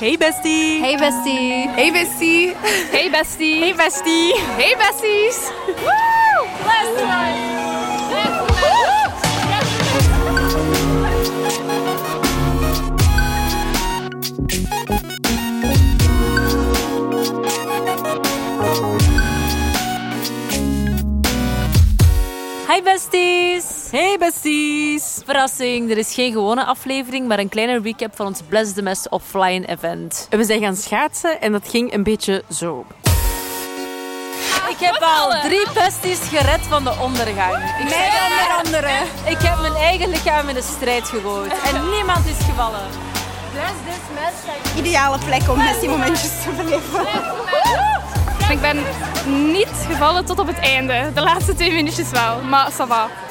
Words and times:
Hey 0.00 0.16
bestie. 0.16 0.80
Hey 0.80 0.96
bestie. 0.96 1.68
Hey 1.76 1.90
bestie. 1.92 2.54
Hey 2.90 3.10
bestie. 3.10 3.60
Hey 3.60 3.74
bestie. 3.74 4.32
Hey 4.56 4.74
besties. 4.78 5.52
Woo! 5.84 6.46
Let's. 6.64 7.00
Hi 22.68 22.80
besties! 22.80 23.69
Hey 23.90 24.18
besties. 24.18 25.20
Verrassing, 25.24 25.90
er 25.90 25.98
is 25.98 26.14
geen 26.14 26.32
gewone 26.32 26.64
aflevering, 26.64 27.28
maar 27.28 27.38
een 27.38 27.48
kleine 27.48 27.80
recap 27.82 28.16
van 28.16 28.26
ons 28.26 28.40
Bless 28.48 28.72
the 28.72 28.82
Mess 28.82 29.08
offline 29.08 29.66
event. 29.66 30.26
We 30.30 30.44
zijn 30.44 30.60
gaan 30.60 30.76
schaatsen 30.76 31.40
en 31.40 31.52
dat 31.52 31.68
ging 31.68 31.92
een 31.92 32.02
beetje 32.02 32.42
zo. 32.50 32.86
Ik 34.68 34.76
heb 34.78 34.96
al 35.00 35.30
drie 35.40 35.66
besties 35.74 36.18
gered 36.28 36.60
van 36.60 36.84
de 36.84 36.94
ondergang. 37.02 37.54
Ik 37.54 37.88
Mij 37.88 38.10
onder 38.28 38.64
andere. 38.64 38.92
Ik 39.24 39.38
heb 39.38 39.60
mijn 39.60 39.74
eigen 39.74 40.08
lichaam 40.08 40.48
in 40.48 40.54
de 40.54 40.62
strijd 40.76 41.08
gegooid 41.08 41.52
en 41.52 41.88
niemand 41.94 42.26
is 42.26 42.44
gevallen. 42.44 42.86
Ideale 44.76 45.18
plek 45.26 45.48
om 45.48 45.58
bestie 45.58 45.88
momentjes 45.88 46.42
te 46.42 46.50
beleven. 46.56 47.06
Ik 48.50 48.60
ben 48.60 48.82
niet 49.52 49.86
gevallen 49.88 50.24
tot 50.24 50.38
op 50.38 50.46
het 50.46 50.58
einde. 50.58 51.10
De 51.14 51.20
laatste 51.20 51.54
twee 51.54 51.72
minuutjes 51.72 52.10
wel. 52.10 52.40
Maar 52.40 52.70
ça 52.70 52.86
va. 52.86 53.29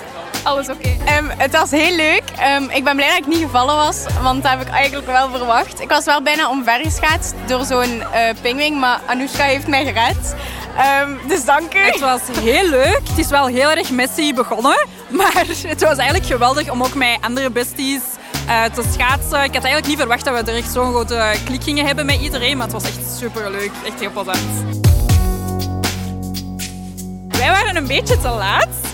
Alles 0.49 0.69
oké. 0.69 0.97
Ehm, 1.05 1.25
het 1.37 1.51
was 1.51 1.71
heel 1.71 1.95
leuk. 1.95 2.23
Ehm, 2.37 2.63
ik 2.63 2.83
ben 2.83 2.95
blij 2.95 3.07
dat 3.09 3.17
ik 3.17 3.27
niet 3.27 3.41
gevallen 3.41 3.75
was, 3.75 4.05
want 4.21 4.43
dat 4.43 4.51
heb 4.51 4.61
ik 4.61 4.67
eigenlijk 4.67 5.07
wel 5.07 5.29
verwacht. 5.29 5.81
Ik 5.81 5.89
was 5.89 6.05
wel 6.05 6.21
bijna 6.21 6.49
omvergeschaatst 6.49 7.33
door 7.47 7.65
zo'n 7.65 8.01
eh 8.01 8.21
pingwing, 8.41 8.79
maar 8.79 8.99
Anoushka 9.05 9.43
heeft 9.43 9.67
mij 9.67 9.85
gered. 9.85 10.35
Ehm, 10.77 11.09
dus 11.27 11.45
dank 11.45 11.73
u. 11.73 11.79
Het 11.79 11.99
was 11.99 12.21
heel 12.41 12.69
leuk. 12.69 13.01
Het 13.09 13.17
is 13.17 13.29
wel 13.29 13.45
heel 13.45 13.69
erg 13.69 13.89
messy 13.89 14.33
begonnen. 14.33 14.87
Maar 15.09 15.45
het 15.67 15.81
was 15.81 15.97
eigenlijk 15.97 16.25
geweldig 16.25 16.71
om 16.71 16.83
ook 16.83 16.93
met 16.93 17.17
andere 17.21 17.49
besties 17.49 18.01
eh, 18.47 18.63
te 18.63 18.83
schaatsen. 18.91 19.43
Ik 19.43 19.53
had 19.53 19.63
eigenlijk 19.63 19.87
niet 19.87 19.97
verwacht 19.97 20.25
dat 20.25 20.33
we 20.45 20.51
er 20.51 20.57
echt 20.57 20.71
zo'n 20.71 20.91
grote 20.91 21.33
klik 21.45 21.63
gingen 21.63 21.85
hebben 21.85 22.05
met 22.05 22.21
iedereen. 22.21 22.57
Maar 22.57 22.65
het 22.65 22.81
was 22.81 22.83
echt 22.83 23.17
super 23.17 23.51
leuk. 23.51 23.71
Echt 23.85 23.99
heel 23.99 24.11
plezant. 24.11 24.65
Wij 27.27 27.49
waren 27.49 27.75
een 27.75 27.87
beetje 27.87 28.17
te 28.17 28.29
laat. 28.29 28.88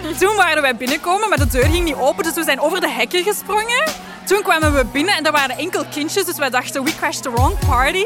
Toen 0.20 0.36
waren 0.36 0.62
wij 0.62 0.76
binnenkomen, 0.76 1.28
maar 1.28 1.38
de 1.38 1.46
deur 1.46 1.64
ging 1.64 1.84
niet 1.84 1.94
open. 1.94 2.24
Dus 2.24 2.34
we 2.34 2.44
zijn 2.44 2.60
over 2.60 2.80
de 2.80 2.90
hekken 2.90 3.22
gesprongen. 3.22 3.84
Toen 4.24 4.42
kwamen 4.42 4.74
we 4.74 4.84
binnen 4.84 5.14
en 5.16 5.26
er 5.26 5.32
waren 5.32 5.56
enkel 5.58 5.84
kindjes. 5.90 6.24
Dus 6.24 6.36
wij 6.36 6.50
dachten, 6.50 6.84
we 6.84 6.96
crashed 6.96 7.22
the 7.22 7.30
wrong 7.30 7.58
party. 7.66 8.04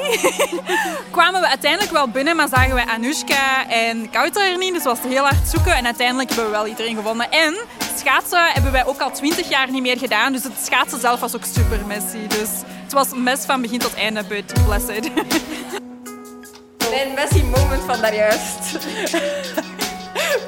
kwamen 1.16 1.40
we 1.40 1.48
uiteindelijk 1.48 1.92
wel 1.92 2.08
binnen, 2.08 2.36
maar 2.36 2.48
zagen 2.48 2.74
wij 2.74 2.84
Anushka 2.86 3.68
en 3.68 4.10
Kouter 4.10 4.50
er 4.50 4.58
niet. 4.58 4.74
Dus 4.74 4.84
was 4.84 4.98
heel 5.08 5.22
hard 5.22 5.48
zoeken. 5.48 5.74
En 5.74 5.84
uiteindelijk 5.84 6.28
hebben 6.28 6.46
we 6.46 6.56
wel 6.56 6.66
iedereen 6.66 6.96
gewonnen. 6.96 7.30
En 7.30 7.56
schaatsen 7.96 8.52
hebben 8.52 8.72
wij 8.72 8.86
ook 8.86 9.00
al 9.00 9.10
20 9.10 9.48
jaar 9.48 9.70
niet 9.70 9.82
meer 9.82 9.98
gedaan. 9.98 10.32
Dus 10.32 10.42
het 10.42 10.52
schaatsen 10.64 11.00
zelf 11.00 11.20
was 11.20 11.34
ook 11.34 11.44
super 11.54 11.86
messy. 11.86 12.26
Dus 12.28 12.48
het 12.82 12.92
was 12.92 13.08
mes 13.14 13.44
van 13.44 13.60
begin 13.60 13.78
tot 13.78 13.94
einde, 13.94 14.24
but 14.24 14.64
blessed. 14.66 15.10
Mijn 16.90 17.14
messy 17.14 17.42
moment 17.42 17.82
van 17.86 18.00
daarjuist. 18.00 18.78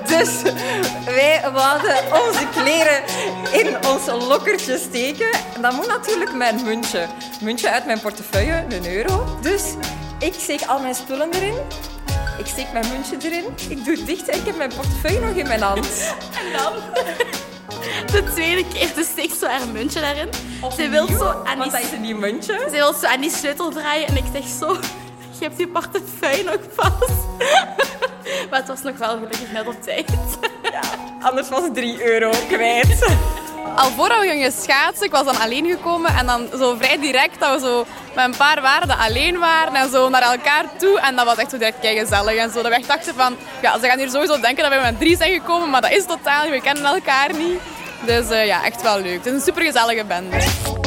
Dus 0.06 0.42
wij 1.04 1.40
wilden 1.42 1.96
onze 2.26 2.46
kleren 2.54 3.02
in 3.52 3.86
ons 3.86 4.06
lokkertje 4.28 4.78
steken. 4.78 5.30
En 5.54 5.62
dat 5.62 5.72
moet 5.72 5.86
natuurlijk 5.86 6.34
mijn 6.34 6.64
muntje. 6.64 7.06
Muntje 7.40 7.70
uit 7.70 7.86
mijn 7.86 8.00
portefeuille, 8.00 8.64
een 8.68 8.86
euro. 8.86 9.38
Dus 9.40 9.62
ik 10.18 10.34
steek 10.36 10.62
al 10.66 10.80
mijn 10.80 10.94
spullen 10.94 11.32
erin. 11.32 11.56
Ik 12.38 12.46
steek 12.46 12.72
mijn 12.72 12.88
muntje 12.88 13.16
erin. 13.22 13.44
Ik 13.68 13.84
doe 13.84 13.96
het 13.96 14.06
dicht 14.06 14.28
en 14.28 14.38
ik 14.38 14.46
heb 14.46 14.56
mijn 14.56 14.72
portefeuille 14.74 15.20
nog 15.20 15.36
in 15.36 15.46
mijn 15.46 15.62
hand. 15.62 15.86
De 18.12 18.24
tweede 18.34 18.64
keer 18.68 18.94
dus 18.94 19.06
steekt 19.06 19.38
zo 19.38 19.46
haar 19.46 19.68
muntje 19.72 20.00
daarin. 20.00 20.28
Ze 20.76 20.88
wil 20.88 21.06
zo 21.06 21.42
aan 21.44 21.60
die, 21.90 21.98
nieuw 21.98 22.18
muntje. 22.18 22.58
ze 22.64 22.70
wil 22.70 22.94
zo 22.94 23.06
aan 23.06 23.20
die 23.20 23.30
sleutel 23.30 23.70
draaien 23.70 24.06
en 24.06 24.16
ik 24.16 24.24
zeg 24.32 24.42
zo... 24.58 24.76
Je 25.38 25.44
hebt 25.44 25.58
je 25.58 25.68
portefeuille 25.68 26.42
nog 26.44 26.58
vast. 26.76 27.26
Maar 28.50 28.58
het 28.58 28.68
was 28.68 28.82
nog 28.82 28.96
wel 28.96 29.10
gelukkig 29.10 29.52
net 29.52 29.66
op 29.66 29.82
tijd. 29.82 30.10
Anders 31.28 31.48
was 31.48 31.62
het 31.62 31.74
3 31.74 32.12
euro 32.12 32.30
kwijt. 32.48 33.06
Al 33.76 33.90
voordat 33.90 34.20
we 34.20 34.26
gingen 34.28 34.52
schaatsen, 34.52 35.06
ik 35.06 35.10
was 35.10 35.24
dan 35.24 35.40
alleen 35.40 35.66
gekomen 35.66 36.16
en 36.16 36.26
dan 36.26 36.48
zo 36.58 36.74
vrij 36.78 36.98
direct 37.00 37.40
dat 37.40 37.60
we 37.60 37.66
zo 37.66 37.86
met 38.14 38.24
een 38.24 38.36
paar 38.36 38.80
dat 38.86 38.96
alleen 38.98 39.38
waren 39.38 39.74
en 39.74 39.90
zo 39.90 40.08
naar 40.08 40.22
elkaar 40.22 40.64
toe. 40.76 41.00
En 41.00 41.16
dat 41.16 41.24
was 41.24 41.36
echt 41.36 41.50
zo 41.50 41.58
direct 41.58 41.80
kei 41.80 41.98
gezellig 41.98 42.36
en 42.36 42.50
zo. 42.50 42.62
Dat 42.62 42.70
we 42.70 42.76
echt 42.76 42.88
dachten 42.88 43.14
van, 43.14 43.36
ja, 43.62 43.78
ze 43.78 43.86
gaan 43.86 43.98
hier 43.98 44.10
sowieso 44.10 44.40
denken 44.40 44.62
dat 44.70 44.72
we 44.72 44.80
met 44.82 44.98
drie 44.98 45.16
zijn 45.16 45.32
gekomen, 45.32 45.70
maar 45.70 45.80
dat 45.80 45.90
is 45.90 46.06
totaal 46.06 46.42
niet. 46.42 46.52
We 46.52 46.60
kennen 46.60 46.84
elkaar 46.84 47.34
niet. 47.34 47.60
Dus 48.06 48.30
eh, 48.30 48.46
ja, 48.46 48.64
echt 48.64 48.82
wel 48.82 49.00
leuk. 49.00 49.16
Het 49.16 49.26
is 49.26 49.32
een 49.32 49.40
super 49.40 49.62
gezellige 49.62 50.04
bende. 50.04 50.77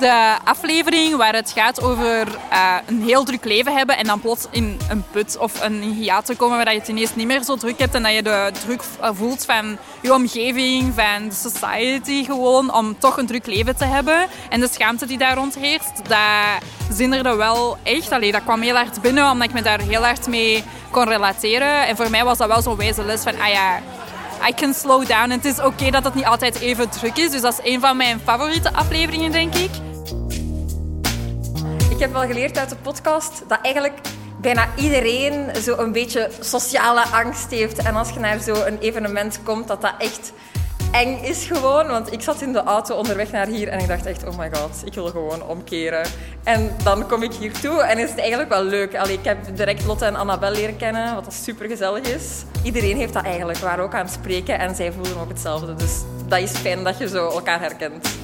De 0.00 0.36
aflevering 0.44 1.16
waar 1.16 1.34
het 1.34 1.52
gaat 1.56 1.82
over 1.82 2.28
eh, 2.50 2.74
een 2.86 3.02
heel 3.02 3.24
druk 3.24 3.44
leven 3.44 3.76
hebben 3.76 3.96
en 3.96 4.06
dan 4.06 4.20
plots 4.20 4.46
in 4.50 4.78
een 4.88 5.04
put 5.10 5.36
of 5.38 5.62
een 5.62 5.82
hiaat 5.82 6.36
komen 6.36 6.56
waar 6.56 6.72
je 6.72 6.78
het 6.78 6.88
ineens 6.88 7.14
niet 7.14 7.26
meer 7.26 7.42
zo 7.42 7.56
druk 7.56 7.78
hebt 7.78 7.94
en 7.94 8.02
dat 8.02 8.14
je 8.14 8.22
de 8.22 8.50
druk 8.64 8.82
eh, 9.00 9.10
voelt 9.12 9.44
van 9.44 9.78
je 10.00 10.14
omgeving, 10.14 10.92
van 10.94 11.28
de 11.28 11.34
society 11.34 12.24
gewoon, 12.24 12.74
om 12.74 12.98
toch 12.98 13.16
een 13.16 13.26
druk 13.26 13.46
leven 13.46 13.76
te 13.76 13.84
hebben. 13.84 14.26
En 14.48 14.60
de 14.60 14.68
schaamte 14.68 15.06
die 15.06 15.18
daar 15.18 15.34
rond 15.34 15.54
heerst, 15.54 16.08
dat 16.08 16.96
zinderde 16.96 17.34
wel 17.34 17.76
echt. 17.82 18.12
Allee, 18.12 18.32
dat 18.32 18.42
kwam 18.42 18.60
heel 18.60 18.76
hard 18.76 19.00
binnen, 19.00 19.30
omdat 19.30 19.48
ik 19.48 19.54
me 19.54 19.62
daar 19.62 19.80
heel 19.80 20.04
hard 20.04 20.26
mee 20.26 20.64
kon 20.90 21.08
relateren. 21.08 21.86
En 21.86 21.96
voor 21.96 22.10
mij 22.10 22.24
was 22.24 22.38
dat 22.38 22.48
wel 22.48 22.62
zo'n 22.62 22.76
wijze 22.76 23.04
les 23.04 23.22
van, 23.22 23.40
ah 23.40 23.48
ja, 23.48 23.80
I 24.48 24.54
can 24.54 24.74
slow 24.74 25.06
down. 25.06 25.22
En 25.22 25.30
het 25.30 25.44
is 25.44 25.60
oké 25.60 25.90
dat 25.90 26.04
het 26.04 26.14
niet 26.14 26.24
altijd 26.24 26.60
even 26.60 26.90
druk 26.90 27.16
is. 27.16 27.30
Dus 27.30 27.40
dat 27.40 27.60
is 27.62 27.72
een 27.72 27.80
van 27.80 27.96
mijn 27.96 28.20
favoriete 28.24 28.72
afleveringen, 28.72 29.32
denk 29.32 29.54
ik. 29.54 29.89
Ik 32.00 32.06
heb 32.06 32.14
wel 32.14 32.26
geleerd 32.26 32.58
uit 32.58 32.68
de 32.68 32.76
podcast 32.76 33.42
dat 33.48 33.58
eigenlijk 33.62 34.00
bijna 34.40 34.68
iedereen 34.76 35.56
zo 35.62 35.76
een 35.76 35.92
beetje 35.92 36.30
sociale 36.40 37.04
angst 37.04 37.50
heeft. 37.50 37.78
En 37.78 37.94
als 37.94 38.10
je 38.10 38.20
naar 38.20 38.40
zo'n 38.40 38.78
evenement 38.78 39.40
komt, 39.42 39.68
dat 39.68 39.80
dat 39.80 39.94
echt 39.98 40.32
eng 40.92 41.18
is 41.22 41.44
gewoon. 41.44 41.86
Want 41.86 42.12
ik 42.12 42.20
zat 42.20 42.42
in 42.42 42.52
de 42.52 42.62
auto 42.62 42.94
onderweg 42.94 43.30
naar 43.30 43.46
hier 43.46 43.68
en 43.68 43.78
ik 43.78 43.88
dacht 43.88 44.06
echt, 44.06 44.26
oh 44.26 44.38
my 44.38 44.50
god, 44.52 44.82
ik 44.84 44.94
wil 44.94 45.06
gewoon 45.06 45.42
omkeren. 45.42 46.06
En 46.44 46.76
dan 46.84 47.06
kom 47.08 47.22
ik 47.22 47.32
hier 47.32 47.52
toe 47.52 47.82
en 47.82 47.98
is 47.98 48.10
het 48.10 48.18
eigenlijk 48.18 48.48
wel 48.48 48.64
leuk. 48.64 48.96
Allee, 48.96 49.18
ik 49.18 49.24
heb 49.24 49.56
direct 49.56 49.84
Lotte 49.84 50.04
en 50.04 50.16
Annabel 50.16 50.50
leren 50.50 50.76
kennen, 50.76 51.14
wat 51.14 51.32
super 51.32 51.68
gezellig 51.68 52.04
is. 52.04 52.44
Iedereen 52.62 52.96
heeft 52.96 53.12
dat 53.12 53.24
eigenlijk, 53.24 53.58
waren 53.58 53.84
ook 53.84 53.94
aan 53.94 54.04
het 54.04 54.14
spreken 54.14 54.58
en 54.58 54.74
zij 54.74 54.92
voelen 54.92 55.18
ook 55.18 55.28
hetzelfde. 55.28 55.74
Dus 55.74 56.00
dat 56.26 56.38
is 56.38 56.50
fijn 56.50 56.84
dat 56.84 56.98
je 56.98 57.08
zo 57.08 57.30
elkaar 57.30 57.60
herkent. 57.60 58.19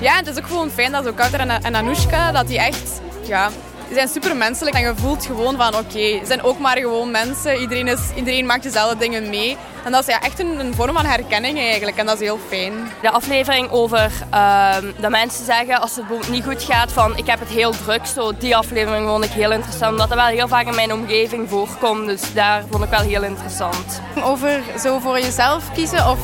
Ja, 0.00 0.16
het 0.16 0.26
is 0.26 0.38
ook 0.38 0.46
gewoon 0.46 0.70
fijn 0.70 0.92
dat 0.92 1.04
zo 1.04 1.12
Kouter 1.12 1.40
en, 1.40 1.50
en 1.50 1.74
Anoushka, 1.74 2.32
dat 2.32 2.46
die 2.46 2.58
echt, 2.58 3.00
ja, 3.22 3.50
die 3.86 3.96
zijn 3.96 4.08
super 4.08 4.36
menselijk. 4.36 4.76
En 4.76 4.82
je 4.82 4.92
voelt 4.96 5.26
gewoon 5.26 5.56
van, 5.56 5.76
oké, 5.76 6.18
ze 6.18 6.22
zijn 6.24 6.42
ook 6.42 6.58
maar 6.58 6.78
gewoon 6.78 7.10
mensen. 7.10 7.60
Iedereen, 7.60 7.88
is, 7.88 8.00
iedereen 8.14 8.46
maakt 8.46 8.62
dezelfde 8.62 8.96
dingen 8.98 9.28
mee. 9.28 9.56
En 9.84 9.92
dat 9.92 10.00
is 10.00 10.06
ja, 10.06 10.20
echt 10.20 10.38
een, 10.38 10.60
een 10.60 10.74
vorm 10.74 10.94
van 10.94 11.04
herkenning 11.04 11.58
eigenlijk. 11.58 11.96
En 11.96 12.06
dat 12.06 12.14
is 12.14 12.20
heel 12.20 12.38
fijn. 12.48 12.72
De 13.02 13.10
aflevering 13.10 13.70
over 13.70 14.12
ehm, 14.30 14.84
dat 15.00 15.10
mensen 15.10 15.44
zeggen 15.44 15.80
als 15.80 15.96
het 15.96 16.28
niet 16.30 16.44
goed 16.44 16.62
gaat 16.62 16.92
van 16.92 17.16
ik 17.16 17.26
heb 17.26 17.40
het 17.40 17.48
heel 17.48 17.70
druk. 17.70 18.06
Zo, 18.06 18.32
die 18.38 18.56
aflevering 18.56 19.08
vond 19.08 19.24
ik 19.24 19.30
heel 19.30 19.52
interessant. 19.52 19.92
Omdat 19.92 20.08
dat 20.08 20.18
wel 20.18 20.26
heel 20.26 20.48
vaak 20.48 20.66
in 20.66 20.74
mijn 20.74 20.92
omgeving 20.92 21.48
voorkomt. 21.48 22.06
Dus 22.06 22.34
daar 22.34 22.64
vond 22.70 22.84
ik 22.84 22.90
wel 22.90 23.00
heel 23.00 23.22
interessant. 23.22 24.00
Over 24.22 24.60
zo 24.80 24.98
voor 24.98 25.20
jezelf 25.20 25.72
kiezen 25.72 26.10
of 26.10 26.18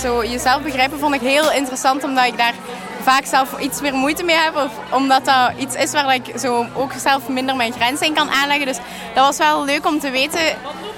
zo 0.00 0.24
jezelf 0.24 0.62
begrijpen 0.62 0.98
vond 0.98 1.14
ik 1.14 1.20
heel 1.20 1.52
interessant. 1.52 2.04
Omdat 2.04 2.26
ik 2.26 2.36
daar 2.36 2.54
vaak 3.08 3.24
zelf 3.24 3.58
iets 3.58 3.80
meer 3.80 3.94
moeite 3.94 4.24
mee 4.24 4.36
heb. 4.36 4.56
Of 4.56 4.72
omdat 4.92 5.24
dat 5.24 5.52
iets 5.58 5.76
is 5.76 5.92
waar 5.92 6.14
ik 6.14 6.38
zo 6.38 6.66
ook 6.74 6.92
zelf 6.96 7.28
minder 7.28 7.56
mijn 7.56 7.72
grenzen 7.72 8.06
in 8.06 8.14
kan 8.14 8.30
aanleggen. 8.30 8.66
Dus 8.66 8.78
dat 9.14 9.24
was 9.24 9.36
wel 9.36 9.64
leuk 9.64 9.86
om 9.86 9.98
te 9.98 10.10
weten 10.10 10.40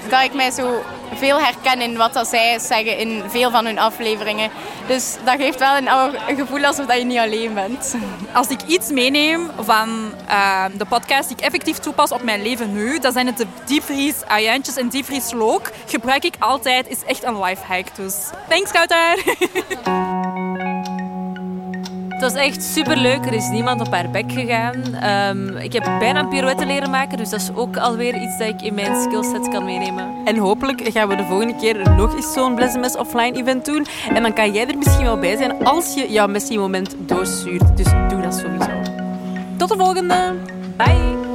dat 0.08 0.22
ik 0.22 0.34
mij 0.34 0.50
zo 0.50 0.82
veel 1.14 1.40
herken 1.40 1.80
in 1.80 1.96
wat 1.96 2.12
dat 2.12 2.28
zij 2.28 2.58
zeggen 2.58 2.98
in 2.98 3.22
veel 3.28 3.50
van 3.50 3.64
hun 3.64 3.78
afleveringen. 3.78 4.50
Dus 4.86 5.16
dat 5.24 5.36
geeft 5.36 5.58
wel 5.58 5.76
een, 5.76 6.36
gevoel 6.36 6.64
alsof 6.64 6.86
dat 6.86 6.98
je 6.98 7.04
niet 7.04 7.18
alleen 7.18 7.54
bent. 7.54 7.94
Als 8.32 8.48
ik 8.48 8.60
iets 8.66 8.90
meeneem 8.90 9.50
van 9.58 10.12
eh, 10.26 10.64
de 10.72 10.86
podcast 10.86 11.28
die 11.28 11.36
ik 11.36 11.44
effectief 11.44 11.78
toepas 11.78 12.12
op 12.12 12.22
mijn 12.22 12.42
leven 12.42 12.72
nu, 12.72 12.98
dan 12.98 13.12
zijn 13.12 13.26
het 13.26 13.36
de 13.36 13.46
diepvries 13.64 14.24
ajuintjes 14.26 14.76
en 14.76 14.88
diepvries 14.88 15.32
look. 15.32 15.70
Gebruik 15.86 16.24
ik 16.24 16.34
altijd, 16.38 16.88
is 16.88 17.04
echt 17.04 17.24
een 17.24 17.42
lifehack. 17.42 17.96
Dus 17.96 18.14
thanks 18.48 18.72
Kouter! 18.72 19.18
Het 22.20 22.32
was 22.32 22.42
echt 22.42 22.62
superleuk. 22.62 23.26
Er 23.26 23.32
is 23.32 23.48
niemand 23.48 23.80
op 23.80 23.92
haar 23.92 24.10
bek 24.10 24.32
gegaan. 24.32 24.94
Ehm, 24.94 25.56
ik 25.56 25.72
heb 25.72 25.84
bijna 25.84 26.20
een 26.20 26.28
pirouette 26.28 26.66
leren 26.66 26.90
maken, 26.90 27.18
dus 27.18 27.28
dat 27.28 27.40
is 27.40 27.50
ook 27.54 27.76
alweer 27.76 28.22
iets 28.22 28.38
dat 28.38 28.48
ik 28.48 28.62
in 28.62 28.74
mijn 28.74 29.02
skillset 29.02 29.48
kan 29.48 29.64
meenemen. 29.64 30.14
En 30.24 30.36
hopelijk 30.36 30.80
gaan 30.92 31.08
we 31.08 31.16
de 31.16 31.24
volgende 31.24 31.56
keer 31.56 31.90
nog 31.96 32.14
eens 32.14 32.32
zo'n 32.32 32.54
Blessemes 32.54 32.96
offline 32.96 33.32
event 33.32 33.64
doen. 33.64 33.86
En 34.14 34.22
dan 34.22 34.32
kan 34.32 34.52
jij 34.52 34.68
er 34.68 34.78
misschien 34.78 35.04
wel 35.04 35.18
bij 35.18 35.36
zijn 35.36 35.64
als 35.64 35.94
je 35.94 36.12
jouw 36.12 36.26
Messi 36.26 36.58
moment 36.58 36.94
doorstuurt. 36.98 37.76
Dus 37.76 37.88
doe 38.08 38.20
dat 38.22 38.34
sowieso. 38.34 38.92
Tot 39.56 39.68
de 39.68 39.76
volgende. 39.76 40.34
Bye. 40.76 41.29